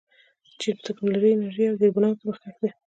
چین 0.59 0.75
په 0.77 0.81
ټیکنالوژۍ، 0.85 1.31
انرژۍ 1.33 1.65
او 1.67 1.79
زیربناوو 1.81 2.17
کې 2.19 2.23
مخکښ 2.29 2.55
دی. 2.61 2.69